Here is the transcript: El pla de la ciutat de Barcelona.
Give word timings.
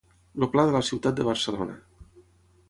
El 0.39 0.47
pla 0.55 0.63
de 0.69 0.73
la 0.75 0.81
ciutat 0.87 1.19
de 1.19 1.27
Barcelona. 1.29 1.77